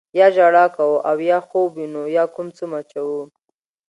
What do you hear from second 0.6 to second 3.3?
کوو او یا خوب وینو یا کوم څه مچوو.